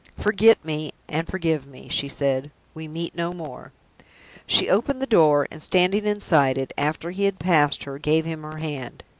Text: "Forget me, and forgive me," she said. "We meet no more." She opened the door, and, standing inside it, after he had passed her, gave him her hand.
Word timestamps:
"Forget 0.17 0.65
me, 0.65 0.93
and 1.07 1.27
forgive 1.27 1.67
me," 1.67 1.87
she 1.87 2.07
said. 2.09 2.49
"We 2.73 2.87
meet 2.87 3.13
no 3.13 3.33
more." 3.35 3.71
She 4.47 4.67
opened 4.67 4.99
the 4.99 5.05
door, 5.05 5.47
and, 5.51 5.61
standing 5.61 6.07
inside 6.07 6.57
it, 6.57 6.73
after 6.75 7.11
he 7.11 7.25
had 7.25 7.37
passed 7.37 7.83
her, 7.83 7.99
gave 7.99 8.25
him 8.25 8.41
her 8.41 8.57
hand. 8.57 9.03